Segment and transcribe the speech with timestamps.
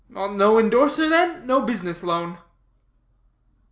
[0.09, 2.39] "No indorser, then, no business loan."